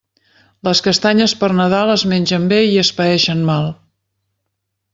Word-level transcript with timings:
Les 0.67 0.79
castanyes 0.87 1.35
per 1.41 1.49
Nadal 1.59 1.93
es 1.97 2.05
mengen 2.13 2.47
bé 2.53 2.59
i 2.69 2.73
es 2.85 2.91
paeixen 3.01 3.45
mal. 3.51 3.69